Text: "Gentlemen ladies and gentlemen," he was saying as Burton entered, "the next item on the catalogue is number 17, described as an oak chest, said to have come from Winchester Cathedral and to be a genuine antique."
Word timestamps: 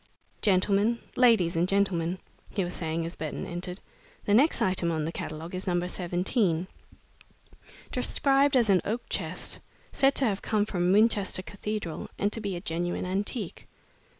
"Gentlemen 0.41 0.97
ladies 1.15 1.55
and 1.55 1.67
gentlemen," 1.67 2.17
he 2.49 2.63
was 2.63 2.73
saying 2.73 3.05
as 3.05 3.15
Burton 3.15 3.45
entered, 3.45 3.79
"the 4.25 4.33
next 4.33 4.59
item 4.59 4.91
on 4.91 5.05
the 5.05 5.11
catalogue 5.11 5.53
is 5.53 5.67
number 5.67 5.87
17, 5.87 6.65
described 7.91 8.57
as 8.57 8.71
an 8.71 8.81
oak 8.83 9.03
chest, 9.11 9.59
said 9.91 10.15
to 10.15 10.25
have 10.25 10.41
come 10.41 10.65
from 10.65 10.91
Winchester 10.91 11.43
Cathedral 11.43 12.09
and 12.17 12.33
to 12.33 12.41
be 12.41 12.55
a 12.55 12.61
genuine 12.61 13.05
antique." 13.05 13.67